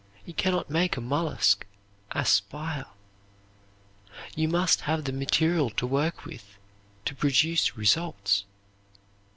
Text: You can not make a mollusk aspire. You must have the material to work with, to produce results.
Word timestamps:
You 0.25 0.33
can 0.33 0.53
not 0.53 0.67
make 0.71 0.97
a 0.97 0.99
mollusk 0.99 1.63
aspire. 2.11 2.85
You 4.35 4.47
must 4.47 4.81
have 4.89 5.03
the 5.03 5.13
material 5.13 5.69
to 5.77 5.85
work 5.85 6.25
with, 6.25 6.57
to 7.05 7.13
produce 7.13 7.77
results. 7.77 8.45